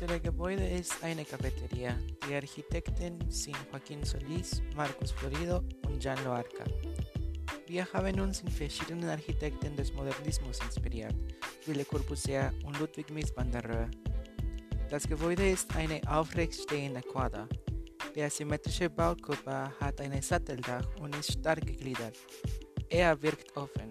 [0.00, 1.92] Unser Gebäude ist eine Cafeteria.
[2.28, 6.64] Die Architekten sind Joaquín Solís, Marcos Florido und Jan Loarca.
[7.66, 11.16] Wir haben uns in verschiedenen Architekten des Modernismus inspiriert,
[11.66, 13.90] wie Le Corbusier und Ludwig Mies van der Rohe.
[14.88, 17.48] Das Gebäude ist eine aufrecht stehende Quader.
[18.14, 22.16] Der symmetrische Baukörper hat ein Satteldach und ist stark gegliedert.
[22.88, 23.90] Er wirkt offen.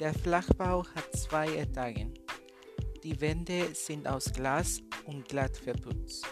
[0.00, 2.12] Der Flachbau hat zwei Etagen.
[3.04, 6.26] Die Wände sind aus Glas und glatt verputzt.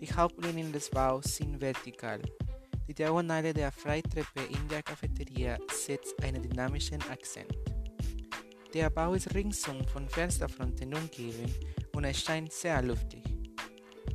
[0.00, 2.20] Die Hauptlinien des Baus sind vertikal.
[2.86, 7.56] Die Diagonale der Freitreppe in der Cafeteria setzt einen dynamischen Akzent.
[8.74, 11.54] Der Bau ist ringsum von Fensterfronten umgeben
[11.94, 13.22] und erscheint sehr luftig.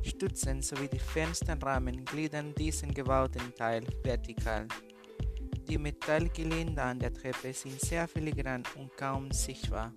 [0.02, 4.68] Stützen sowie die Fensterrahmen gliedern diesen gebauten Teil vertikal.
[5.68, 9.92] Die Metallgeländer an der Treppe sind sehr filigran und kaum sichtbar.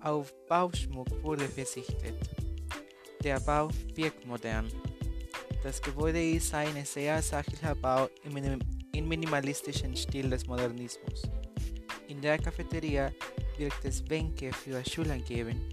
[0.00, 2.49] Auf Bauschmuck wurde verzichtet.
[3.22, 4.68] Der Bau wirkt modern.
[5.62, 11.24] Das Gebäude ist ein sehr sachlicher Bau im minimalistischen Stil des Modernismus.
[12.08, 13.12] In der Cafeteria
[13.58, 15.68] wirkt es Bänke für Schüler geben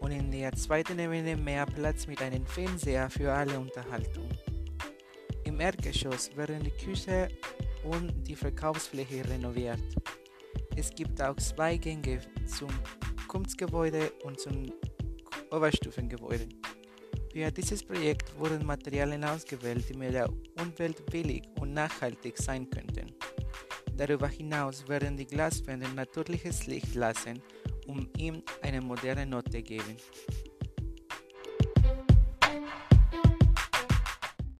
[0.00, 4.28] und in der zweiten Ebene mehr Platz mit einem Fernseher für alle Unterhaltung.
[5.44, 7.28] Im Erdgeschoss werden die Küche
[7.84, 9.80] und die Verkaufsfläche renoviert.
[10.76, 12.70] Es gibt auch zwei Gänge zum
[13.28, 14.72] Kunstgebäude und zum
[15.52, 16.48] Oberstufengebäude.
[17.32, 20.28] Für dieses Projekt wurden Materialien ausgewählt, die mit der
[20.60, 23.06] Umwelt billig und nachhaltig sein könnten.
[23.96, 27.40] Darüber hinaus werden die Glaswände natürliches Licht lassen,
[27.86, 29.96] um ihm eine moderne Note geben.